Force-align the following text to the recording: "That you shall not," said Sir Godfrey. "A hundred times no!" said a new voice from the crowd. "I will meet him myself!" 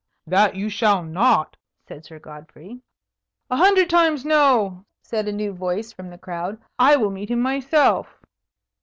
"That 0.25 0.55
you 0.55 0.67
shall 0.67 1.03
not," 1.03 1.55
said 1.87 2.05
Sir 2.05 2.17
Godfrey. 2.17 2.81
"A 3.51 3.55
hundred 3.57 3.87
times 3.87 4.25
no!" 4.25 4.83
said 5.03 5.27
a 5.27 5.31
new 5.31 5.53
voice 5.53 5.93
from 5.93 6.09
the 6.09 6.17
crowd. 6.17 6.59
"I 6.79 6.95
will 6.95 7.11
meet 7.11 7.29
him 7.29 7.41
myself!" 7.41 8.19